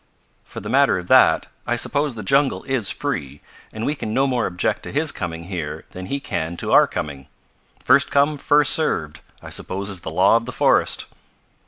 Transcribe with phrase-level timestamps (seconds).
[0.43, 3.39] For the matter of that, I suppose the jungle is free
[3.71, 6.87] and we can no more object to his coming here than he can to our
[6.87, 7.27] coming.
[7.85, 11.05] First come, first served, I suppose is the law of the forest."